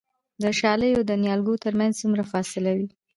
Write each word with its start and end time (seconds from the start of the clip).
د 0.41 0.43
شالیو 0.59 1.07
د 1.09 1.11
نیالګیو 1.23 1.61
ترمنځ 1.65 1.93
څومره 2.01 2.23
فاصله 2.31 2.71
وي؟ 2.77 2.87